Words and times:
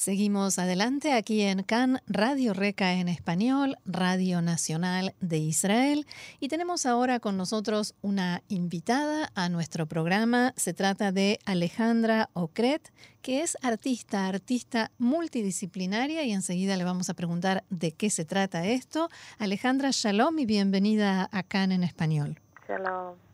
Seguimos 0.00 0.58
adelante 0.58 1.12
aquí 1.12 1.42
en 1.42 1.62
CAN, 1.62 2.00
Radio 2.06 2.54
Reca 2.54 2.94
en 2.94 3.06
español, 3.06 3.76
Radio 3.84 4.40
Nacional 4.40 5.14
de 5.20 5.36
Israel. 5.36 6.06
Y 6.38 6.48
tenemos 6.48 6.86
ahora 6.86 7.20
con 7.20 7.36
nosotros 7.36 7.94
una 8.00 8.42
invitada 8.48 9.30
a 9.34 9.50
nuestro 9.50 9.84
programa. 9.84 10.54
Se 10.56 10.72
trata 10.72 11.12
de 11.12 11.38
Alejandra 11.44 12.30
Ocret, 12.32 12.90
que 13.20 13.42
es 13.42 13.58
artista, 13.60 14.26
artista 14.26 14.90
multidisciplinaria. 14.96 16.24
Y 16.24 16.32
enseguida 16.32 16.78
le 16.78 16.84
vamos 16.84 17.10
a 17.10 17.14
preguntar 17.14 17.64
de 17.68 17.92
qué 17.92 18.08
se 18.08 18.24
trata 18.24 18.66
esto. 18.66 19.10
Alejandra, 19.38 19.90
shalom 19.92 20.38
y 20.38 20.46
bienvenida 20.46 21.28
a 21.30 21.42
CAN 21.42 21.72
en 21.72 21.84
español. 21.84 22.40
Shalom. 22.66 23.29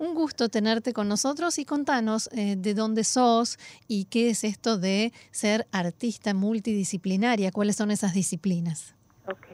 Un 0.00 0.14
gusto 0.14 0.48
tenerte 0.48 0.94
con 0.94 1.08
nosotros 1.08 1.58
y 1.58 1.66
contanos 1.66 2.30
eh, 2.32 2.56
de 2.56 2.72
dónde 2.72 3.04
sos 3.04 3.58
y 3.86 4.06
qué 4.06 4.30
es 4.30 4.44
esto 4.44 4.78
de 4.78 5.12
ser 5.30 5.66
artista 5.72 6.32
multidisciplinaria, 6.32 7.52
cuáles 7.52 7.76
son 7.76 7.90
esas 7.90 8.14
disciplinas. 8.14 8.94
Ok, 9.26 9.44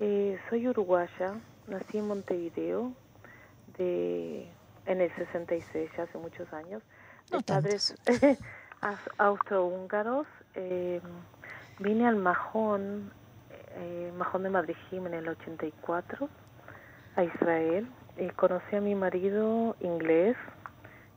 eh, 0.00 0.38
soy 0.48 0.68
uruguaya, 0.68 1.34
nací 1.68 1.98
en 1.98 2.08
Montevideo 2.08 2.94
de, 3.76 4.48
en 4.86 5.02
el 5.02 5.14
66, 5.16 5.90
ya 5.94 6.04
hace 6.04 6.16
muchos 6.16 6.50
años. 6.54 6.82
No 7.30 7.42
padres 7.42 7.94
austrohúngaros. 9.18 10.26
Eh, 10.54 11.02
vine 11.78 12.06
al 12.06 12.16
Majón, 12.16 13.12
eh, 13.76 14.10
Majón 14.16 14.44
de 14.44 14.48
Madrid 14.48 14.76
en 14.92 15.12
el 15.12 15.28
84, 15.28 16.30
a 17.16 17.24
Israel 17.24 17.88
y 18.18 18.28
conocí 18.30 18.76
a 18.76 18.80
mi 18.80 18.94
marido 18.94 19.76
inglés 19.80 20.36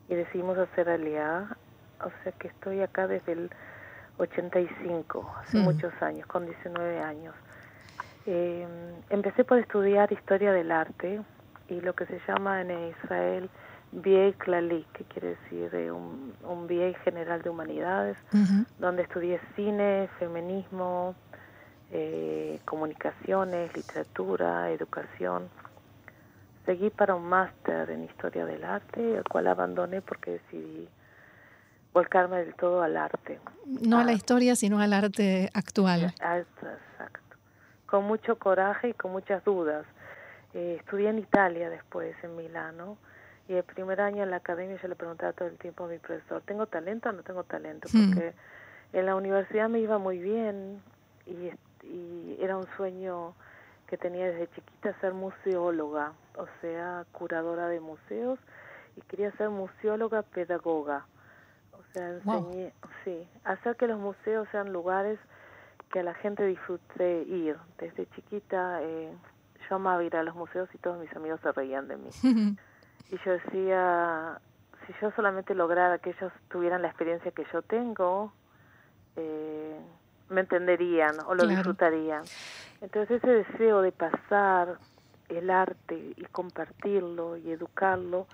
y 0.09 0.15
decidimos 0.15 0.57
hacer 0.57 0.89
aliá, 0.89 1.57
o 1.99 2.09
sea 2.23 2.31
que 2.33 2.47
estoy 2.47 2.81
acá 2.81 3.07
desde 3.07 3.33
el 3.33 3.51
85, 4.17 5.35
hace 5.41 5.57
muchos 5.57 5.93
años, 6.01 6.25
con 6.27 6.45
19 6.45 6.99
años. 6.99 7.35
Eh, 8.25 8.67
empecé 9.09 9.43
por 9.43 9.59
estudiar 9.59 10.11
historia 10.11 10.51
del 10.51 10.71
arte 10.71 11.21
y 11.69 11.81
lo 11.81 11.93
que 11.93 12.05
se 12.05 12.19
llama 12.27 12.61
en 12.61 12.71
Israel 12.89 13.49
BA 13.91 14.33
Klali, 14.37 14.85
que 14.93 15.03
quiere 15.05 15.29
decir 15.29 15.73
eh, 15.73 15.91
un, 15.91 16.33
un 16.43 16.67
BA 16.67 16.97
general 17.03 17.41
de 17.41 17.49
humanidades, 17.49 18.17
donde 18.79 19.03
estudié 19.03 19.39
cine, 19.55 20.09
feminismo, 20.19 21.15
eh, 21.91 22.59
comunicaciones, 22.65 23.75
literatura, 23.75 24.71
educación 24.71 25.49
seguí 26.67 26.89
para 26.89 27.15
un 27.15 27.23
máster 27.23 27.89
en 27.89 28.03
historia 28.03 28.45
del 28.45 28.63
arte, 28.63 29.17
el 29.17 29.23
cual 29.23 29.47
abandoné 29.47 30.01
porque 30.01 30.31
decidí 30.31 30.87
volcarme 31.93 32.43
del 32.43 32.53
todo 32.55 32.83
al 32.83 32.97
arte. 32.97 33.39
No 33.65 33.99
a 33.99 34.03
la 34.03 34.11
ah. 34.11 34.15
historia, 34.15 34.55
sino 34.55 34.79
al 34.79 34.93
arte 34.93 35.49
actual. 35.53 36.03
Exacto. 36.03 37.37
Con 37.87 38.03
mucho 38.03 38.37
coraje 38.37 38.89
y 38.89 38.93
con 38.93 39.13
muchas 39.13 39.43
dudas. 39.45 39.85
Eh, 40.53 40.75
estudié 40.79 41.09
en 41.09 41.19
Italia 41.19 41.69
después, 41.69 42.15
en 42.21 42.35
Milano, 42.35 42.97
y 43.47 43.53
el 43.53 43.63
primer 43.63 44.01
año 44.01 44.23
en 44.23 44.29
la 44.29 44.37
academia 44.37 44.77
yo 44.81 44.89
le 44.89 44.95
preguntaba 44.95 45.31
todo 45.31 45.47
el 45.47 45.57
tiempo 45.57 45.85
a 45.85 45.87
mi 45.87 45.99
profesor, 45.99 46.41
¿tengo 46.45 46.67
talento 46.67 47.09
o 47.09 47.11
no 47.13 47.23
tengo 47.23 47.45
talento? 47.45 47.87
Hmm. 47.93 48.13
Porque 48.13 48.33
en 48.91 49.05
la 49.05 49.15
universidad 49.15 49.69
me 49.69 49.79
iba 49.79 49.97
muy 49.97 50.19
bien 50.19 50.81
y, 51.25 51.49
y 51.85 52.37
era 52.41 52.57
un 52.57 52.67
sueño 52.75 53.35
que 53.87 53.97
tenía 53.97 54.27
desde 54.27 54.47
chiquita 54.49 54.93
ser 54.99 55.13
museóloga, 55.13 56.13
o 56.35 56.45
sea, 56.61 57.05
curadora 57.11 57.67
de 57.67 57.79
museos, 57.79 58.37
y 58.95 59.01
quería 59.01 59.31
ser 59.33 59.49
museóloga 59.49 60.23
pedagoga. 60.23 61.05
O 61.71 61.93
sea, 61.93 62.09
enseñé, 62.09 62.73
sí, 63.03 63.27
hacer 63.43 63.75
que 63.77 63.87
los 63.87 63.99
museos 63.99 64.47
sean 64.51 64.73
lugares 64.73 65.19
que 65.91 66.01
a 66.01 66.03
la 66.03 66.13
gente 66.15 66.45
disfrute 66.45 67.23
ir. 67.23 67.57
Desde 67.77 68.07
chiquita 68.07 68.81
eh, 68.81 69.13
yo 69.69 69.75
amaba 69.75 70.03
ir 70.03 70.15
a 70.15 70.23
los 70.23 70.35
museos 70.35 70.69
y 70.73 70.77
todos 70.77 70.99
mis 70.99 71.15
amigos 71.15 71.39
se 71.41 71.51
reían 71.51 71.87
de 71.87 71.97
mí. 71.97 72.09
y 73.09 73.17
yo 73.23 73.31
decía, 73.31 74.41
si 74.85 74.93
yo 75.01 75.11
solamente 75.11 75.55
lograra 75.55 75.99
que 75.99 76.09
ellos 76.09 76.31
tuvieran 76.49 76.81
la 76.81 76.89
experiencia 76.89 77.31
que 77.31 77.45
yo 77.53 77.61
tengo, 77.61 78.33
eh, 79.15 79.79
me 80.29 80.41
entenderían 80.41 81.15
o 81.27 81.35
lo 81.35 81.47
disfrutarían. 81.47 82.23
Entonces 82.81 83.23
ese 83.23 83.45
deseo 83.45 83.81
de 83.81 83.91
pasar 83.91 84.77
el 85.29 85.49
arte 85.49 86.13
y 86.15 86.23
compartirlo 86.31 87.37
y 87.37 87.51
educarlo 87.51 88.27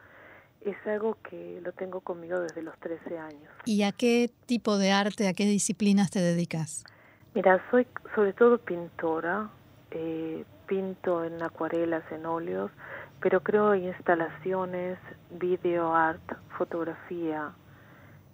es 0.62 0.76
algo 0.88 1.18
que 1.30 1.60
lo 1.62 1.72
tengo 1.74 2.02
conmigo 2.02 2.40
desde 2.40 2.62
los 2.62 2.78
13 2.80 3.18
años. 3.18 3.52
¿Y 3.66 3.84
a 3.84 3.92
qué 3.92 4.32
tipo 4.46 4.78
de 4.78 4.92
arte, 4.92 5.28
a 5.28 5.34
qué 5.34 5.46
disciplinas 5.46 6.10
te 6.10 6.20
dedicas? 6.20 6.86
Mira, 7.34 7.62
soy 7.72 7.88
sobre 8.16 8.34
todo 8.34 8.58
pintora, 8.60 9.50
eh, 9.92 10.46
pinto 10.68 11.24
en 11.24 11.42
acuarelas, 11.42 12.04
en 12.12 12.26
óleos, 12.26 12.72
pero 13.20 13.42
creo 13.42 13.76
instalaciones, 13.76 14.98
video 15.32 15.94
art, 15.96 16.22
fotografía, 16.58 17.52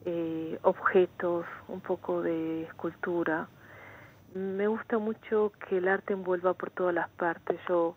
eh, 0.06 0.60
objetos, 0.64 1.46
un 1.68 1.82
poco 1.82 2.22
de 2.22 2.64
escultura. 2.64 3.48
Me 4.34 4.68
gusta 4.68 4.98
mucho 4.98 5.52
que 5.68 5.78
el 5.78 5.88
arte 5.88 6.14
envuelva 6.14 6.54
por 6.54 6.70
todas 6.72 6.94
las 6.94 7.10
partes. 7.10 7.60
Yo, 7.68 7.96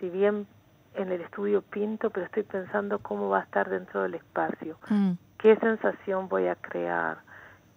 si 0.00 0.08
bien 0.08 0.46
en 0.94 1.12
el 1.12 1.20
estudio 1.20 1.62
pinto, 1.62 2.10
pero 2.10 2.26
estoy 2.26 2.42
pensando 2.42 2.98
cómo 2.98 3.28
va 3.28 3.40
a 3.40 3.42
estar 3.42 3.68
dentro 3.68 4.02
del 4.02 4.14
espacio, 4.14 4.78
mm. 4.88 5.12
qué 5.38 5.56
sensación 5.56 6.28
voy 6.28 6.48
a 6.48 6.56
crear, 6.56 7.18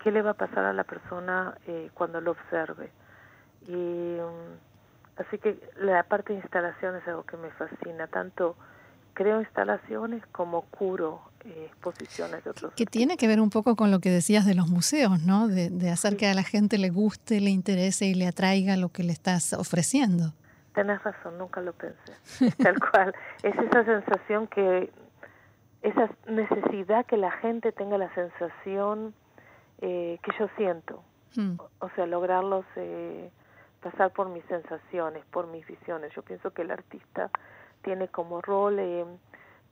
qué 0.02 0.12
le 0.12 0.22
va 0.22 0.32
a 0.32 0.36
pasar 0.36 0.66
a 0.66 0.74
la 0.74 0.84
persona 0.84 1.56
eh, 1.68 1.92
cuando 1.94 2.20
lo 2.22 2.32
observe. 2.32 2.92
Y 3.68 3.74
mm, 4.18 5.22
así 5.22 5.38
que 5.38 5.60
la 5.78 6.02
parte 6.04 6.34
de 6.34 6.40
instalación 6.40 6.96
es 6.96 7.08
algo 7.08 7.24
que 7.24 7.38
me 7.38 7.52
fascina, 7.52 8.08
tanto 8.08 8.56
creo 9.14 9.40
instalaciones 9.42 10.26
como 10.28 10.64
curo 10.64 11.22
exposiciones 11.46 12.44
de 12.44 12.50
otros. 12.50 12.74
Que 12.74 12.86
tiene 12.86 13.18
que 13.18 13.28
ver 13.28 13.40
un 13.40 13.50
poco 13.50 13.76
con 13.76 13.92
lo 13.92 14.00
que 14.00 14.10
decías 14.10 14.46
de 14.46 14.56
los 14.56 14.68
museos, 14.68 15.22
¿no? 15.22 15.48
De, 15.48 15.90
hacer 15.90 16.18
que 16.18 16.28
a 16.28 16.34
la 16.34 16.44
gente 16.44 16.78
le 16.78 16.90
guste, 16.90 17.42
le 17.42 17.50
interese 17.50 18.06
y 18.06 18.14
le 18.14 18.28
atraiga 18.28 18.78
lo 18.78 18.90
que 18.90 19.04
le 19.04 19.12
estás 19.12 19.54
ofreciendo. 19.54 20.34
Tenés 20.74 21.04
razón, 21.04 21.38
nunca 21.38 21.62
lo 21.62 21.74
pensé. 21.74 22.56
Tal 22.64 22.76
cual. 22.92 23.14
Es 23.44 23.56
esa 23.56 23.84
sensación 23.84 24.48
que, 24.48 24.90
esa 25.82 26.10
necesidad 26.28 27.06
que 27.06 27.18
la 27.18 27.32
gente 27.32 27.72
tenga 27.72 27.98
la 27.98 28.14
sensación 28.14 29.14
eh, 29.82 30.20
que 30.24 30.32
yo 30.40 30.48
siento. 30.58 31.04
Hmm. 31.36 31.56
O, 31.80 31.90
sea, 31.96 32.06
lograrlos 32.06 32.66
eh, 32.76 33.30
pasar 33.82 34.12
por 34.12 34.30
mis 34.30 34.44
sensaciones, 34.46 35.24
por 35.32 35.48
mis 35.48 35.66
visiones. 35.66 36.14
Yo 36.16 36.22
pienso 36.22 36.52
que 36.52 36.62
el 36.62 36.72
artista 36.72 37.30
tiene 37.84 38.08
como 38.08 38.42
rol 38.42 38.80
eh, 38.80 39.06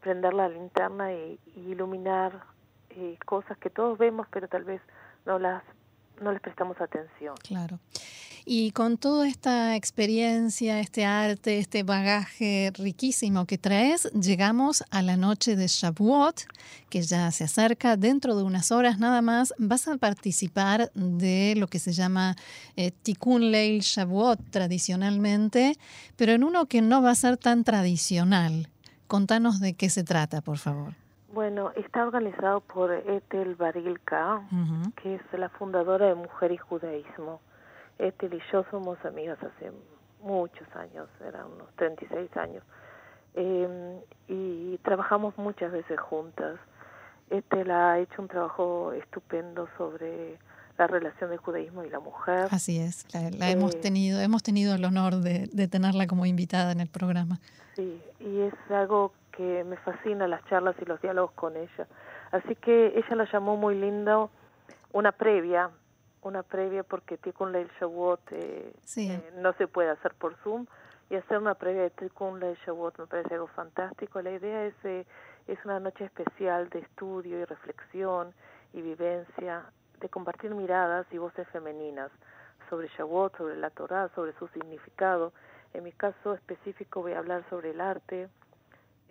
prender 0.02 0.34
la 0.34 0.50
linterna 0.50 1.12
e, 1.12 1.40
iluminar 1.56 2.44
eh, 2.90 3.18
cosas 3.26 3.58
que 3.58 3.70
todos 3.70 3.98
vemos, 3.98 4.28
pero 4.32 4.48
tal 4.48 4.64
vez 4.64 4.82
no 5.26 5.40
las 5.40 5.64
no 6.22 6.34
les 6.34 6.42
prestamos 6.42 6.80
atención. 6.82 7.36
Claro. 7.44 7.80
Y 8.46 8.72
con 8.72 8.98
toda 8.98 9.28
esta 9.28 9.76
experiencia, 9.76 10.80
este 10.80 11.06
arte, 11.06 11.60
este 11.60 11.84
bagaje 11.84 12.72
riquísimo 12.76 13.46
que 13.46 13.58
traes, 13.58 14.12
llegamos 14.14 14.84
a 14.90 15.04
la 15.04 15.18
noche 15.18 15.56
de 15.56 15.68
Shavuot, 15.68 16.46
que 16.90 17.02
ya 17.04 17.30
se 17.32 17.44
acerca. 17.44 17.96
Dentro 17.96 18.36
de 18.36 18.44
unas 18.44 18.72
horas 18.72 18.98
nada 18.98 19.22
más 19.22 19.54
vas 19.60 19.88
a 19.88 19.98
participar 19.98 20.92
de 20.96 21.54
lo 21.58 21.68
que 21.68 21.80
se 21.80 21.92
llama 21.92 22.36
eh, 22.76 22.92
Tikkun 22.92 23.52
Leil 23.52 23.82
Shavuot 23.82 24.40
tradicionalmente, 24.50 25.78
pero 26.16 26.32
en 26.32 26.44
uno 26.44 26.66
que 26.66 26.82
no 26.82 27.02
va 27.04 27.12
a 27.12 27.16
ser 27.16 27.38
tan 27.38 27.64
tradicional. 27.64 28.68
Contanos 29.10 29.60
de 29.60 29.74
qué 29.74 29.90
se 29.90 30.04
trata, 30.04 30.42
por 30.42 30.60
favor. 30.60 30.94
Bueno, 31.34 31.72
está 31.76 32.06
organizado 32.06 32.62
por 32.62 32.94
Ethel 32.94 33.56
Barilka, 33.56 34.44
que 35.02 35.16
es 35.16 35.22
la 35.34 35.50
fundadora 35.50 36.06
de 36.06 36.14
Mujer 36.14 36.52
y 36.52 36.58
Judaísmo. 36.58 37.42
Ethel 37.98 38.36
y 38.36 38.42
yo 38.52 38.64
somos 38.70 39.04
amigas 39.04 39.40
hace 39.42 39.72
muchos 40.22 40.68
años, 40.76 41.10
eran 41.26 41.48
unos 41.48 41.74
36 41.78 42.38
años, 42.38 42.64
eh, 43.34 44.00
y 44.28 44.78
trabajamos 44.84 45.36
muchas 45.40 45.72
veces 45.72 46.00
juntas. 46.00 46.60
Ethel 47.30 47.72
ha 47.72 48.00
hecho 48.00 48.22
un 48.22 48.28
trabajo 48.28 48.94
estupendo 48.94 49.68
sobre 49.78 50.38
la 50.78 50.88
relación 50.88 51.30
del 51.30 51.40
judaísmo 51.40 51.84
y 51.84 51.90
la 51.90 52.00
mujer. 52.00 52.48
Así 52.52 52.80
es, 52.80 53.06
la, 53.14 53.50
hemos 53.50 53.76
eh, 53.76 53.80
tenido, 53.80 54.20
hemos 54.22 54.44
tenido 54.44 54.76
el 54.76 54.86
honor 54.86 55.18
de, 55.18 55.50
de 55.52 55.68
tenerla 55.68 56.08
como 56.08 56.26
invitada 56.26 56.72
en 56.72 56.80
el 56.80 56.88
programa. 56.88 57.40
Sí, 57.76 58.02
y 58.20 58.42
es 58.42 58.54
algo 58.70 59.14
que 59.36 59.64
me 59.64 59.78
fascina 59.78 60.28
las 60.28 60.44
charlas 60.46 60.76
y 60.82 60.86
los 60.86 61.02
diálogos 61.02 61.32
con 61.32 61.56
ella. 61.56 61.88
Así 62.32 62.56
que 62.56 62.88
ella 62.98 63.16
la 63.16 63.32
llamó 63.32 63.58
muy 63.58 63.76
lindo 63.76 64.30
una 64.92 65.12
previa, 65.12 65.70
una 66.22 66.44
previa 66.44 66.84
porque 66.84 67.18
Tikkun 67.18 67.52
Leil 67.52 67.70
Shavuot 67.80 68.20
eh, 68.32 68.74
eh, 68.98 69.32
no 69.38 69.54
se 69.54 69.68
puede 69.68 69.90
hacer 69.90 70.14
por 70.14 70.36
Zoom 70.44 70.66
y 71.10 71.16
hacer 71.16 71.38
una 71.38 71.56
previa 71.56 71.84
de 71.84 71.90
Tikkun 71.92 72.40
Leil 72.40 72.58
Shavuot 72.66 73.00
me 73.00 73.08
parece 73.08 73.34
algo 73.34 73.48
fantástico. 73.48 74.22
La 74.22 74.32
idea 74.32 74.66
es, 74.66 74.76
eh, 74.84 75.06
es 75.48 75.58
una 75.66 75.80
noche 75.80 76.06
especial 76.06 76.70
de 76.70 76.80
estudio 76.80 77.40
y 77.40 77.46
reflexión 77.46 78.34
y 78.74 78.82
vivencia 78.82 79.66
de 80.00 80.10
compartir 80.10 80.54
miradas 80.54 81.08
y 81.12 81.18
voces 81.18 81.48
femeninas 81.50 82.12
sobre 82.70 82.88
Shavuot, 82.90 83.38
sobre 83.38 83.58
la 83.58 83.72
Torah, 83.72 84.10
sobre 84.14 84.34
su 84.34 84.48
significado. 84.50 85.34
En 85.74 85.84
mi 85.84 85.92
caso 85.92 86.34
específico 86.34 87.02
voy 87.02 87.14
a 87.14 87.20
hablar 87.20 87.44
sobre 87.50 87.72
el 87.72 87.82
arte, 87.82 88.30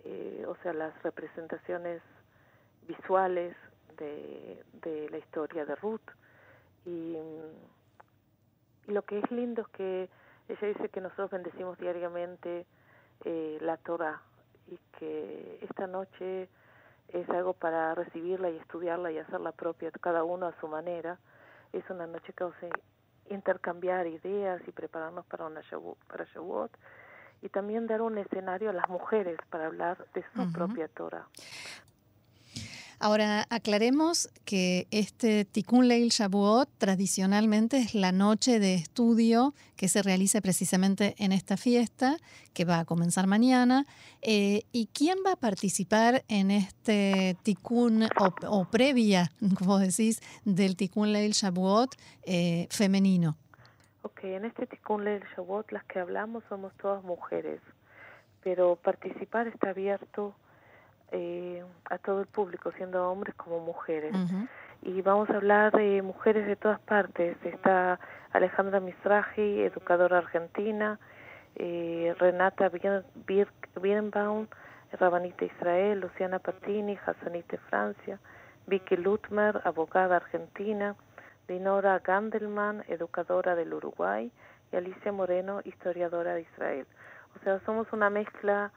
eh, 0.05 0.45
o 0.47 0.55
sea, 0.63 0.73
las 0.73 0.93
representaciones 1.03 2.01
visuales 2.87 3.55
de, 3.97 4.63
de 4.81 5.09
la 5.09 5.17
historia 5.17 5.65
de 5.65 5.75
Ruth. 5.75 6.01
Y, 6.85 7.17
lo 8.87 9.03
que 9.03 9.19
es 9.19 9.31
lindo 9.31 9.61
es 9.61 9.67
que 9.69 10.09
ella 10.49 10.67
dice 10.67 10.89
que 10.89 10.99
nosotros 10.99 11.29
bendecimos 11.29 11.77
diariamente 11.77 12.65
eh, 13.23 13.57
la 13.61 13.77
Torah 13.77 14.21
y 14.67 14.77
que 14.97 15.59
esta 15.61 15.87
noche 15.87 16.49
es 17.09 17.29
algo 17.29 17.53
para 17.53 17.95
recibirla 17.95 18.49
y 18.49 18.57
estudiarla 18.57 19.11
y 19.11 19.19
hacerla 19.19 19.51
propia, 19.51 19.91
cada 19.91 20.23
uno 20.23 20.47
a 20.47 20.59
su 20.59 20.67
manera. 20.67 21.17
Es 21.71 21.87
una 21.89 22.07
noche 22.07 22.33
que 22.33 22.43
hace 22.43 22.69
intercambiar 23.29 24.07
ideas 24.07 24.61
y 24.67 24.71
prepararnos 24.71 25.25
para, 25.25 25.45
una 25.45 25.61
para 26.07 26.25
Shavuot 26.25 26.71
y 27.41 27.49
también 27.49 27.87
dar 27.87 28.01
un 28.01 28.17
escenario 28.17 28.69
a 28.69 28.73
las 28.73 28.89
mujeres 28.89 29.37
para 29.49 29.67
hablar 29.67 30.03
de 30.13 30.23
su 30.33 30.51
propia 30.51 30.87
Torah. 30.87 31.27
Ahora, 33.01 33.45
aclaremos 33.49 34.27
que 34.43 34.85
este 34.91 35.45
Tikkun 35.45 35.87
Leil 35.87 36.09
Shavuot 36.09 36.67
tradicionalmente 36.77 37.77
es 37.77 37.95
la 37.95 38.11
noche 38.11 38.59
de 38.59 38.73
estudio 38.73 39.53
que 39.77 39.87
se 39.87 40.03
realiza 40.03 40.41
precisamente 40.41 41.15
en 41.17 41.31
esta 41.31 41.55
fiesta, 41.55 42.17
que 42.53 42.65
va 42.65 42.79
a 42.79 42.83
comenzar 42.85 43.25
mañana. 43.25 43.85
Eh, 44.21 44.63
¿Y 44.73 44.87
quién 44.87 45.19
va 45.25 45.31
a 45.31 45.35
participar 45.37 46.25
en 46.27 46.51
este 46.51 47.37
Tikkun 47.43 48.03
o, 48.47 48.65
previa, 48.65 49.31
como 49.57 49.79
decís, 49.79 50.19
del 50.43 50.75
Tikkun 50.75 51.13
Leil 51.13 51.31
Shavuot 51.31 51.95
eh, 52.23 52.67
femenino? 52.69 53.37
Ok, 54.01 54.25
en 54.25 54.43
este 54.43 54.67
Tikkun 54.67 55.05
Leil 55.05 55.23
Shavuot 55.37 55.71
las 55.71 55.85
que 55.85 55.99
hablamos 55.99 56.43
somos 56.49 56.73
todas 56.75 57.01
mujeres, 57.05 57.61
pero 58.43 58.75
participar 58.75 59.47
está 59.47 59.69
abierto 59.69 60.35
eh, 61.11 61.63
a 61.89 61.97
todo 61.97 62.21
el 62.21 62.27
público, 62.27 62.71
siendo 62.73 63.09
hombres 63.09 63.35
como 63.35 63.59
mujeres. 63.59 64.13
Y 64.81 65.01
vamos 65.01 65.29
a 65.29 65.35
hablar 65.35 65.71
de 65.73 66.01
mujeres 66.01 66.47
de 66.47 66.55
todas 66.55 66.79
partes. 66.79 67.37
Está 67.43 67.99
Alejandra 68.31 68.79
Misraji, 68.79 69.61
educadora 69.61 70.19
argentina, 70.19 70.99
eh, 71.55 72.15
Renata 72.19 72.71
Birnbaum, 73.75 74.47
Rabanita 74.93 75.45
Israel, 75.45 75.99
Luciana 75.99 76.39
Patini, 76.39 76.97
Hassanite 77.05 77.57
Francia, 77.69 78.19
Vicky 78.67 78.97
Lutmer, 78.97 79.61
abogada 79.65 80.17
argentina, 80.17 80.95
Dinora 81.47 81.99
Gandelman, 81.99 82.83
educadora 82.87 83.55
del 83.55 83.73
Uruguay, 83.73 84.31
y 84.71 84.75
Alicia 84.75 85.11
Moreno, 85.11 85.61
historiadora 85.65 86.35
de 86.35 86.41
Israel. 86.41 86.85
O 87.35 87.43
sea, 87.43 87.59
somos 87.65 87.91
una 87.91 88.09
mezcla 88.09 88.71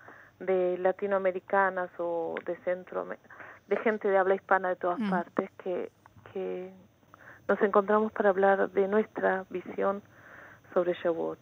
de 0.46 0.78
latinoamericanas 0.78 1.90
o 1.98 2.34
de 2.46 2.56
centro, 2.64 3.06
de 3.68 3.76
gente 3.78 4.08
de 4.08 4.18
habla 4.18 4.34
hispana 4.34 4.70
de 4.70 4.76
todas 4.76 4.98
mm. 4.98 5.10
partes 5.10 5.50
que, 5.62 5.90
que 6.32 6.70
nos 7.48 7.60
encontramos 7.62 8.12
para 8.12 8.30
hablar 8.30 8.70
de 8.70 8.88
nuestra 8.88 9.44
visión 9.50 10.02
sobre 10.72 10.94
Shavuot. 10.94 11.38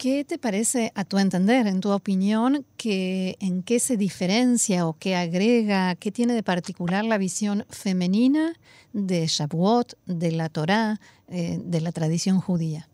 ¿Qué 0.00 0.24
te 0.24 0.38
parece, 0.38 0.92
a 0.94 1.04
tu 1.04 1.18
entender, 1.18 1.66
en 1.66 1.82
tu 1.82 1.90
opinión, 1.90 2.64
que 2.78 3.36
en 3.38 3.62
qué 3.62 3.78
se 3.78 3.98
diferencia 3.98 4.86
o 4.86 4.96
qué 4.98 5.14
agrega, 5.14 5.94
qué 5.94 6.10
tiene 6.10 6.32
de 6.32 6.42
particular 6.42 7.04
la 7.04 7.18
visión 7.18 7.66
femenina 7.68 8.54
de 8.94 9.26
Shavuot, 9.26 9.98
de 10.06 10.32
la 10.32 10.48
Torá, 10.48 10.96
eh, 11.28 11.58
de 11.62 11.80
la 11.82 11.92
tradición 11.92 12.40
judía? 12.40 12.88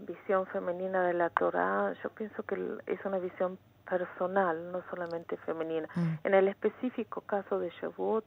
Visión 0.00 0.46
femenina 0.46 1.04
de 1.04 1.14
la 1.14 1.30
Torá, 1.30 1.94
yo 2.02 2.10
pienso 2.10 2.42
que 2.42 2.56
es 2.88 2.98
una 3.04 3.18
visión 3.20 3.56
personal, 3.90 4.70
no 4.70 4.82
solamente 4.88 5.36
femenina. 5.38 5.88
Mm. 5.96 6.14
En 6.24 6.34
el 6.34 6.48
específico 6.48 7.22
caso 7.22 7.58
de 7.58 7.70
Shavuot, 7.70 8.24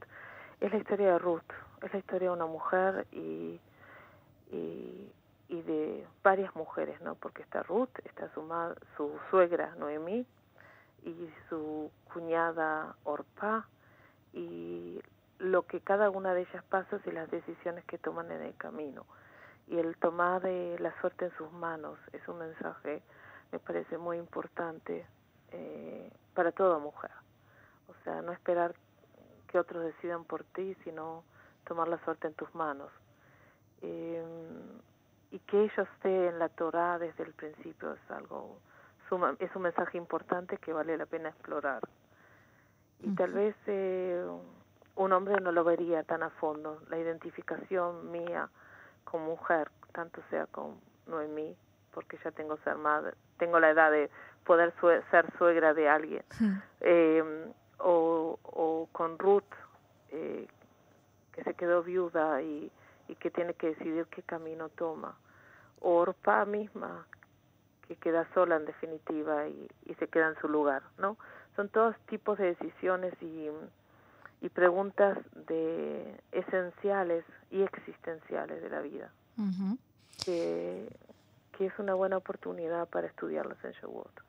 es 0.59 0.71
la 0.71 0.77
historia 0.77 1.13
de 1.13 1.19
Ruth, 1.19 1.51
es 1.81 1.91
la 1.93 1.99
historia 1.99 2.29
de 2.29 2.35
una 2.35 2.45
mujer 2.45 3.07
y, 3.11 3.59
y, 4.51 5.11
y 5.47 5.61
de 5.61 6.05
varias 6.21 6.53
mujeres, 6.55 6.99
¿no? 7.01 7.15
Porque 7.15 7.41
está 7.41 7.63
Ruth, 7.63 7.89
está 8.03 8.29
su, 8.33 8.41
su 8.97 9.11
suegra 9.29 9.73
Noemí 9.75 10.25
y 11.03 11.29
su 11.49 11.89
cuñada 12.13 12.95
Orpa 13.05 13.65
y 14.33 15.01
lo 15.39 15.63
que 15.63 15.79
cada 15.81 16.09
una 16.09 16.33
de 16.33 16.41
ellas 16.41 16.63
pasa 16.69 16.99
y 17.05 17.11
las 17.11 17.29
decisiones 17.31 17.85
que 17.85 17.97
toman 17.97 18.31
en 18.31 18.41
el 18.41 18.55
camino. 18.55 19.05
Y 19.67 19.77
el 19.77 19.95
tomar 19.97 20.41
de 20.41 20.77
la 20.79 20.93
suerte 20.99 21.25
en 21.25 21.31
sus 21.37 21.51
manos 21.53 21.97
es 22.11 22.25
un 22.27 22.39
mensaje, 22.39 23.01
me 23.51 23.59
parece 23.59 23.97
muy 23.97 24.17
importante 24.17 25.05
eh, 25.53 26.11
para 26.33 26.51
toda 26.51 26.79
mujer. 26.79 27.11
O 27.87 28.03
sea, 28.03 28.21
no 28.21 28.31
esperar 28.31 28.75
que 29.47 29.59
otros 29.59 29.83
decidan 29.83 30.25
por 30.25 30.43
ti, 30.43 30.75
sino 30.83 31.23
tomar 31.65 31.87
la 31.87 32.03
suerte 32.03 32.27
en 32.27 32.33
tus 32.33 32.53
manos. 32.55 32.91
Eh, 33.81 34.23
y 35.31 35.39
que 35.39 35.63
ella 35.63 35.83
esté 35.83 36.27
en 36.27 36.39
la 36.39 36.49
Torah 36.49 36.99
desde 36.99 37.23
el 37.23 37.33
principio 37.33 37.93
es 37.93 38.11
algo, 38.11 38.59
es 39.39 39.55
un 39.55 39.61
mensaje 39.61 39.97
importante 39.97 40.57
que 40.57 40.73
vale 40.73 40.97
la 40.97 41.05
pena 41.05 41.29
explorar. 41.29 41.81
Y 42.99 43.13
tal 43.15 43.33
vez 43.33 43.55
eh, 43.67 44.25
un 44.95 45.11
hombre 45.11 45.41
no 45.41 45.51
lo 45.51 45.63
vería 45.63 46.03
tan 46.03 46.23
a 46.23 46.29
fondo. 46.29 46.81
La 46.89 46.97
identificación 46.97 48.11
mía 48.11 48.49
como 49.03 49.25
mujer, 49.25 49.69
tanto 49.91 50.21
sea 50.29 50.45
con 50.47 50.79
Noemí, 51.07 51.55
porque 51.93 52.17
ya 52.23 52.31
tengo 52.31 52.57
ser 52.57 52.77
madre, 52.77 53.13
tengo 53.37 53.59
la 53.59 53.69
edad 53.69 53.91
de 53.91 54.09
poder 54.45 54.73
ser 55.11 55.25
suegra 55.37 55.73
de 55.73 55.89
alguien. 55.89 56.23
Eh, 56.81 57.51
o, 57.79 58.39
o, 58.43 58.87
con 58.91 59.17
Ruth, 59.19 59.43
eh, 60.11 60.47
que 61.33 61.43
se 61.43 61.53
quedó 61.53 61.83
viuda 61.83 62.41
y, 62.41 62.71
y, 63.07 63.15
que 63.15 63.29
tiene 63.31 63.53
que 63.55 63.67
decidir 63.67 64.05
qué 64.07 64.21
camino 64.23 64.69
toma. 64.69 65.17
O 65.81 65.95
Orpa 65.95 66.45
misma, 66.45 67.05
que 67.87 67.95
queda 67.95 68.27
sola 68.33 68.55
en 68.55 68.65
definitiva 68.65 69.47
y, 69.47 69.69
y 69.85 69.95
se 69.95 70.07
queda 70.07 70.29
en 70.29 70.39
su 70.39 70.47
lugar, 70.47 70.83
¿no? 70.97 71.17
Son 71.55 71.69
todos 71.69 71.95
tipos 72.07 72.37
de 72.37 72.55
decisiones 72.55 73.13
y, 73.21 73.49
y 74.41 74.49
preguntas 74.49 75.17
de 75.47 76.19
esenciales 76.31 77.25
y 77.51 77.61
existenciales 77.61 78.61
de 78.61 78.69
la 78.69 78.81
vida. 78.81 79.11
que, 80.23 80.87
que 81.57 81.65
es 81.65 81.79
una 81.79 81.93
buena 81.93 82.17
oportunidad 82.17 82.87
para 82.87 83.07
estudiarlos 83.07 83.57
en 83.63 83.71
Shavuot. 83.71 84.21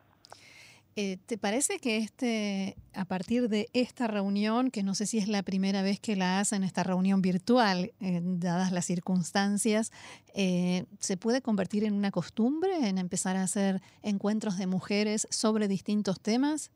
Eh, 0.97 1.19
¿Te 1.27 1.39
parece 1.39 1.81
que 1.81 1.97
este, 1.97 2.77
a 2.95 3.05
partir 3.05 3.49
de 3.49 3.69
esta 3.73 4.07
reunión, 4.07 4.71
que 4.71 4.85
no 4.85 4.95
sé 4.95 5.07
si 5.07 5.19
es 5.19 5.27
la 5.27 5.43
primera 5.43 5.83
vez 5.83 5.99
que 5.99 6.15
la 6.15 6.39
hacen, 6.39 6.63
esta 6.63 6.85
reunión 6.85 7.21
virtual, 7.21 7.93
eh, 8.01 8.21
dadas 8.23 8.71
las 8.71 8.85
circunstancias, 8.85 9.91
eh, 10.37 10.85
se 11.01 11.17
puede 11.17 11.43
convertir 11.43 11.83
en 11.83 11.95
una 11.95 12.13
costumbre, 12.13 12.89
en 12.89 12.99
empezar 12.99 13.37
a 13.37 13.43
hacer 13.43 13.81
encuentros 14.03 14.57
de 14.57 14.69
mujeres 14.69 15.27
sobre 15.31 15.69
distintos 15.69 16.21
temas? 16.21 16.71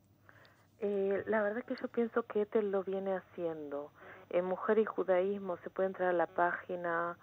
la 0.81 1.43
verdad 1.43 1.65
que 1.65 1.75
yo 1.75 1.89
pienso 1.89 2.23
que 2.23 2.43
Ethel 2.43 2.71
lo 2.71 2.85
viene 2.85 3.13
haciendo. 3.13 3.91
En 4.31 4.45
Mujer 4.45 4.79
y 4.79 4.85
Judaísmo 4.85 5.57
se 5.65 5.71
puede 5.71 5.89
entrar 5.89 6.11
a 6.11 6.13
la 6.13 6.29
página 6.29 7.19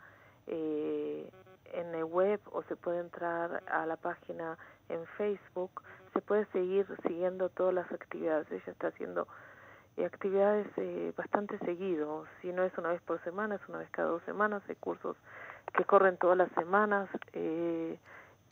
en 0.47 1.95
el 1.95 2.03
web 2.03 2.41
o 2.51 2.63
se 2.63 2.75
puede 2.75 2.99
entrar 2.99 3.63
a 3.67 3.85
la 3.85 3.95
página 3.95 4.57
en 4.89 5.05
Facebook 5.17 5.81
se 6.15 6.21
puede 6.21 6.45
seguir 6.53 6.87
siguiendo 7.05 7.49
todas 7.49 7.73
las 7.73 7.91
actividades. 7.91 8.49
Ella 8.49 8.71
está 8.71 8.87
haciendo 8.87 9.27
eh, 9.97 10.05
actividades 10.05 10.65
eh, 10.77 11.11
bastante 11.17 11.59
seguido, 11.59 12.25
si 12.41 12.53
no 12.53 12.63
es 12.63 12.75
una 12.77 12.89
vez 12.89 13.01
por 13.01 13.21
semana, 13.23 13.55
es 13.55 13.69
una 13.69 13.79
vez 13.79 13.89
cada 13.91 14.07
dos 14.07 14.23
semanas, 14.23 14.63
hay 14.69 14.75
cursos 14.75 15.17
que 15.75 15.83
corren 15.83 16.15
todas 16.15 16.37
las 16.37 16.49
semanas. 16.53 17.09
Eh, 17.33 17.99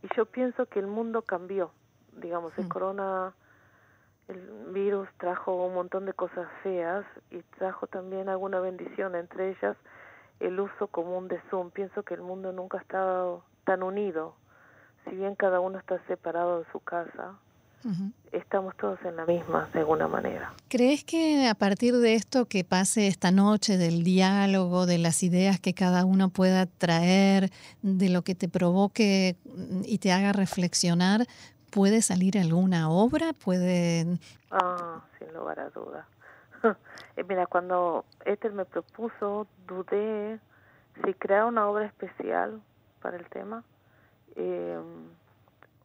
y 0.02 0.08
yo 0.14 0.26
pienso 0.26 0.66
que 0.66 0.80
el 0.80 0.88
mundo 0.88 1.22
cambió, 1.22 1.72
digamos, 2.18 2.52
el 2.58 2.66
mm. 2.66 2.70
corona, 2.70 3.34
el 4.28 4.42
virus 4.74 5.08
trajo 5.18 5.66
un 5.66 5.74
montón 5.74 6.06
de 6.06 6.14
cosas 6.14 6.50
feas 6.64 7.06
y 7.32 7.42
trajo 7.58 7.88
también 7.88 8.28
alguna 8.28 8.60
bendición, 8.60 9.16
entre 9.16 9.52
ellas 9.52 9.78
el 10.42 10.60
uso 10.60 10.88
común 10.88 11.30
de 11.30 11.40
Zoom. 11.50 11.72
Pienso 11.72 12.04
que 12.04 12.14
el 12.14 12.22
mundo 12.22 12.52
nunca 12.52 12.78
ha 12.78 12.82
estado 12.82 13.46
tan 13.64 13.84
unido, 13.84 14.36
si 15.06 15.16
bien 15.16 15.36
cada 15.36 15.62
uno 15.62 15.80
está 15.80 16.00
separado 16.08 16.60
de 16.60 16.72
su 16.74 16.82
casa, 16.82 17.38
estamos 18.32 18.76
todos 18.78 19.00
en 19.06 19.16
la 19.16 19.26
misma, 19.26 19.70
de 19.74 19.80
alguna 19.80 20.08
manera. 20.08 20.54
¿Crees 20.70 21.04
que 21.04 21.48
a 21.48 21.56
partir 21.56 21.96
de 21.96 22.16
esto 22.16 22.46
que 22.46 22.64
pase 22.64 23.08
esta 23.08 23.32
noche, 23.32 23.78
del 23.78 24.04
diálogo, 24.04 24.86
de 24.86 24.98
las 24.98 25.24
ideas 25.24 25.60
que 25.60 25.74
cada 25.74 26.06
uno 26.06 26.30
pueda 26.30 26.66
traer, 26.66 27.50
de 27.82 28.10
lo 28.10 28.24
que 28.24 28.36
te 28.36 28.48
provoque 28.48 29.36
y 29.86 29.98
te 30.00 30.12
haga 30.12 30.34
reflexionar, 30.34 31.26
puede 31.72 32.02
salir 32.02 32.38
alguna 32.38 32.90
obra? 32.90 33.34
¿Puede...? 33.34 34.20
Ah, 34.52 35.02
sin 35.20 35.34
lugar 35.34 35.60
a 35.60 35.70
dudas. 35.70 36.06
Eh, 37.16 37.24
mira, 37.30 37.46
cuando 37.46 38.06
Éter 38.26 38.54
me 38.54 38.66
propuso, 38.66 39.46
dudé 39.68 40.40
si 41.06 41.14
crear 41.14 41.46
una 41.46 41.70
obra 41.70 41.86
especial 41.86 42.60
para 43.04 43.18
el 43.18 43.30
tema 43.30 43.64
eh, 44.36 44.80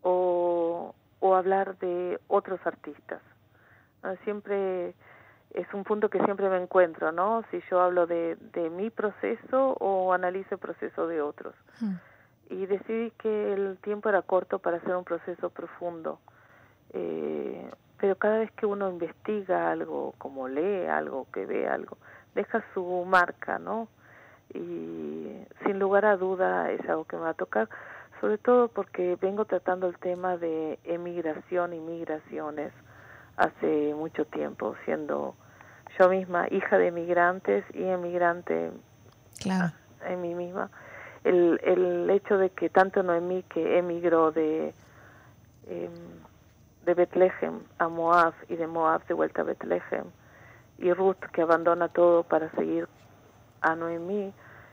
o, 0.03 0.95
o 1.21 1.35
hablar 1.35 1.79
de 1.79 2.21
otros 2.29 2.61
artistas. 2.65 3.21
Siempre 4.25 4.95
es 5.55 5.67
un 5.75 5.85
punto 5.85 6.09
que 6.09 6.23
siempre 6.25 6.49
me 6.49 6.57
encuentro, 6.57 7.13
¿no? 7.13 7.43
Si 7.51 7.61
yo 7.71 7.81
hablo 7.81 8.07
de, 8.07 8.37
de 8.53 8.71
mi 8.71 8.91
proceso 8.91 9.77
o 9.81 10.13
analizo 10.13 10.55
el 10.55 10.61
proceso 10.61 11.07
de 11.07 11.21
otros. 11.21 11.55
Hmm. 11.81 11.95
Y 12.51 12.67
decidí 12.67 13.11
que 13.19 13.53
el 13.53 13.79
tiempo 13.79 14.09
era 14.09 14.23
corto 14.23 14.59
para 14.59 14.79
hacer 14.79 14.95
un 14.95 15.05
proceso 15.05 15.51
profundo. 15.51 16.19
Eh, 16.93 17.71
pero 17.99 18.17
cada 18.17 18.39
vez 18.39 18.51
que 18.53 18.67
uno 18.67 18.89
investiga 18.89 19.71
algo, 19.71 20.15
como 20.19 20.49
lee 20.49 20.87
algo, 20.87 21.27
que 21.33 21.47
ve 21.47 21.69
algo, 21.69 21.99
deja 22.35 22.63
su 22.73 23.05
marca, 23.05 23.59
¿no? 23.59 23.89
Y 24.55 25.45
sin 25.65 25.79
lugar 25.79 26.05
a 26.07 26.17
duda 26.17 26.71
es 26.71 26.81
algo 26.89 27.05
que 27.05 27.17
me 27.17 27.23
va 27.23 27.31
a 27.31 27.35
tocar, 27.35 27.69
sobre 28.21 28.39
todo 28.39 28.69
porque 28.69 29.17
vengo 29.21 29.45
tratando 29.45 29.87
el 29.87 29.99
tema 29.99 30.37
de 30.37 30.79
emigración 30.85 31.73
y 31.73 31.81
migraciones 31.81 32.73
hace 33.37 33.95
mucho 33.95 34.25
tiempo, 34.25 34.75
siendo 34.85 35.35
yo 35.99 36.09
misma 36.09 36.47
hija 36.51 36.79
de 36.79 36.89
emigrantes 36.89 37.65
y 37.75 37.85
emigrante 37.85 38.71
claro. 39.41 39.73
en 40.05 40.21
mí 40.21 40.35
misma. 40.35 40.71
El, 41.25 41.61
el 41.65 42.11
hecho 42.11 42.39
de 42.39 42.51
que 42.51 42.69
tanto 42.69 43.03
Noemí 43.03 43.43
que 43.45 43.79
emigró 43.79 44.31
de, 44.33 44.73
eh, 45.67 45.91
de 46.85 46.95
Betlehem 46.95 47.61
a 47.79 47.89
Moab 47.89 48.35
y 48.49 48.57
de 48.57 48.67
Moab 48.67 49.05
de 49.07 49.15
vuelta 49.15 49.43
a 49.43 49.45
Betlehem 49.45 50.05
y 50.79 50.93
Ruth 50.93 51.19
que 51.33 51.43
abandona 51.43 51.89
todo 51.89 52.23
para 52.23 52.51
seguir 52.53 52.89
a 53.61 53.75
Noemí 53.75 54.33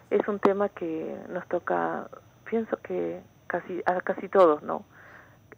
es 0.09 0.27
un 0.27 0.39
tema 0.39 0.69
que 0.69 1.17
nos 1.29 1.47
toca, 1.47 2.07
pienso 2.49 2.77
que 2.77 3.21
casi 3.47 3.81
a 3.85 4.01
casi 4.01 4.29
todos, 4.29 4.63
¿no? 4.63 4.85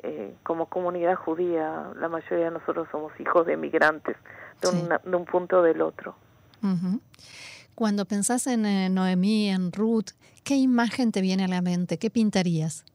Eh, 0.04 0.36
como 0.44 0.68
comunidad 0.68 1.16
judía, 1.16 1.92
la 1.96 2.08
mayoría 2.08 2.46
de 2.46 2.52
nosotros 2.52 2.88
somos 2.92 3.12
hijos 3.20 3.46
de 3.48 3.54
emigrantes 3.54 4.16
de, 4.62 5.00
de 5.04 5.16
un 5.16 5.26
punto 5.26 5.62
del 5.64 5.82
otro. 5.82 6.16
Cuando 7.76 8.06
pensás 8.06 8.48
en 8.48 8.66
eh, 8.66 8.90
Noemí, 8.90 9.50
en 9.50 9.72
Ruth, 9.72 10.12
¿qué 10.44 10.56
imagen 10.56 11.12
te 11.12 11.22
viene 11.22 11.46
a 11.46 11.48
la 11.48 11.62
mente? 11.62 11.98
¿Qué 11.98 12.10
pintarías? 12.10 12.86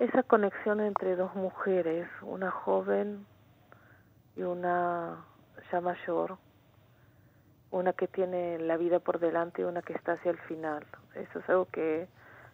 Esa 0.00 0.22
conexión 0.22 0.80
entre 0.80 1.16
dos 1.16 1.34
mujeres, 1.34 2.08
una 2.22 2.50
joven 2.50 3.26
y 4.36 4.42
una 4.42 5.24
ya 5.70 5.80
mayor, 5.80 6.38
una 7.70 7.92
que 7.92 8.08
tiene 8.08 8.58
la 8.58 8.76
vida 8.76 8.98
por 8.98 9.20
delante 9.20 9.62
y 9.62 9.64
una 9.64 9.82
que 9.82 9.92
está 9.92 10.12
hacia 10.12 10.30
el 10.30 10.38
final. 10.38 10.86
Eso 11.14 11.38
es 11.38 11.48
algo 11.48 11.66
que 11.66 12.08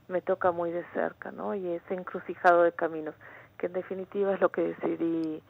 me 0.08 0.20
toca 0.20 0.52
muy 0.52 0.70
de 0.70 0.84
cerca, 0.92 1.30
¿no? 1.30 1.54
Y 1.54 1.66
ese 1.68 1.94
encrucijado 1.94 2.62
de 2.62 2.72
caminos, 2.72 3.14
que 3.58 3.66
en 3.66 3.72
definitiva 3.72 4.34
es 4.34 4.40
lo 4.40 4.50
que 4.50 4.62
decidí 4.62 5.42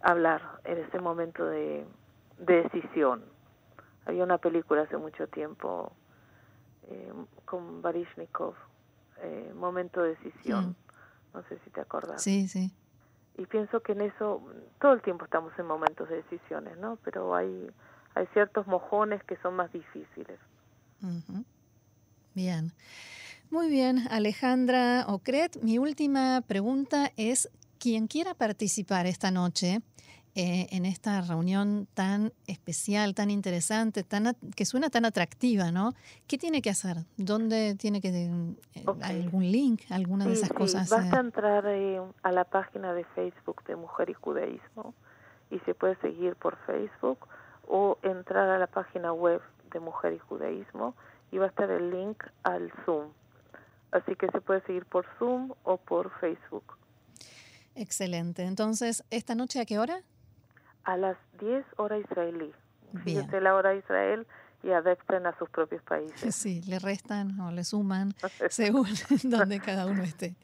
hablar 0.00 0.60
en 0.64 0.78
ese 0.78 1.00
momento 1.00 1.44
de, 1.46 1.84
decisión. 2.38 3.24
Había 4.06 4.24
una 4.24 4.38
película 4.38 4.82
hace 4.82 4.96
mucho 4.96 5.28
tiempo 5.28 5.92
eh, 6.88 7.12
con 7.44 7.80
Barishnikov, 7.80 8.54
eh, 9.22 9.52
Momento 9.54 10.02
de 10.02 10.10
Decisión. 10.10 10.76
No 11.32 11.42
sé 11.44 11.58
si 11.64 11.70
te 11.70 11.80
acuerdas. 11.80 12.22
Sí, 12.22 12.48
sí. 12.48 12.72
Y 13.36 13.46
pienso 13.46 13.80
que 13.80 13.92
en 13.92 14.02
eso 14.02 14.42
todo 14.80 14.92
el 14.92 15.02
tiempo 15.02 15.24
estamos 15.24 15.52
en 15.58 15.66
momentos 15.66 16.08
de 16.08 16.16
decisiones, 16.16 16.76
¿no? 16.78 16.98
Pero 17.04 17.34
hay, 17.34 17.70
hay 18.14 18.26
ciertos 18.32 18.66
mojones 18.66 19.22
que 19.24 19.36
son 19.38 19.56
más 19.56 19.72
difíciles. 19.72 20.38
Bien. 22.34 22.72
Muy 23.50 23.68
bien, 23.68 24.06
Alejandra 24.10 25.04
Ocret. 25.08 25.62
Mi 25.62 25.78
última 25.78 26.42
pregunta 26.46 27.12
es, 27.16 27.48
quien 27.78 28.06
quiera 28.06 28.34
participar 28.34 29.06
esta 29.06 29.30
noche 29.30 29.80
eh, 30.36 30.66
en 30.72 30.84
esta 30.84 31.20
reunión 31.20 31.86
tan 31.94 32.32
especial, 32.48 33.14
tan 33.14 33.30
interesante, 33.30 34.02
tan 34.02 34.34
que 34.56 34.64
suena 34.64 34.90
tan 34.90 35.04
atractiva, 35.04 35.70
¿no? 35.70 35.92
¿Qué 36.26 36.38
tiene 36.38 36.60
que 36.60 36.70
hacer? 36.70 36.96
¿Dónde 37.16 37.76
tiene 37.76 38.00
que 38.00 38.08
eh, 38.08 38.84
algún 39.02 39.52
link, 39.52 39.82
alguna 39.90 40.24
de 40.24 40.32
esas 40.32 40.48
cosas? 40.48 40.90
Vas 40.90 41.12
a 41.12 41.16
eh? 41.18 41.20
entrar 41.20 41.64
a 41.66 42.32
la 42.32 42.44
página 42.44 42.92
de 42.94 43.04
Facebook 43.14 43.62
de 43.68 43.76
Mujer 43.76 44.10
y 44.10 44.14
Judaísmo 44.14 44.94
y 45.52 45.60
se 45.60 45.74
puede 45.74 45.94
seguir 46.00 46.34
por 46.34 46.56
Facebook 46.66 47.28
o 47.68 47.98
entrar 48.02 48.48
a 48.48 48.58
la 48.58 48.66
página 48.66 49.12
web 49.12 49.40
de 49.72 49.78
Mujer 49.78 50.14
y 50.14 50.18
Judaísmo 50.18 50.96
y 51.30 51.38
va 51.38 51.46
a 51.46 51.48
estar 51.48 51.70
el 51.70 51.90
link 51.90 52.24
al 52.42 52.72
Zoom. 52.84 53.10
Así 53.94 54.14
que 54.16 54.26
se 54.28 54.40
puede 54.40 54.60
seguir 54.66 54.84
por 54.84 55.06
Zoom 55.18 55.52
o 55.62 55.78
por 55.78 56.10
Facebook. 56.20 56.76
Excelente. 57.74 58.42
Entonces, 58.42 59.04
¿esta 59.10 59.34
noche 59.34 59.60
a 59.60 59.64
qué 59.64 59.78
hora? 59.78 60.02
a 60.84 60.96
las 60.96 61.16
10 61.40 61.64
hora 61.76 61.98
israelí. 61.98 62.52
Fíjate 63.02 63.40
la 63.40 63.54
hora 63.54 63.70
de 63.70 63.78
Israel 63.78 64.26
y 64.62 64.70
adapten 64.70 65.26
a 65.26 65.36
sus 65.36 65.50
propios 65.50 65.82
países. 65.82 66.34
Sí, 66.44 66.62
le 66.62 66.78
restan 66.78 67.38
o 67.40 67.50
le 67.50 67.64
suman 67.64 68.14
según 68.50 68.86
donde 69.24 69.60
cada 69.60 69.86
uno 69.86 70.02
esté. 70.02 70.36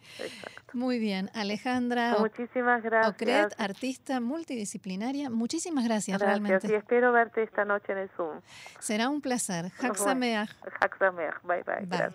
Muy 0.72 0.98
bien, 0.98 1.30
Alejandra. 1.34 2.16
Muchísimas 2.18 2.82
gracias. 2.82 3.14
Ocret, 3.14 3.54
artista 3.58 4.20
multidisciplinaria. 4.20 5.30
Muchísimas 5.30 5.84
gracias, 5.84 6.18
gracias, 6.18 6.40
realmente. 6.40 6.72
Y 6.72 6.74
espero 6.74 7.12
verte 7.12 7.42
esta 7.42 7.64
noche 7.64 7.92
en 7.92 7.98
el 7.98 8.08
Zoom. 8.10 8.40
Será 8.78 9.08
un 9.08 9.20
placer. 9.20 9.70
Haxameach. 9.78 10.50
Bye, 11.42 11.62
bye. 11.62 11.62
bye. 11.64 11.86
Gracias. 11.86 12.14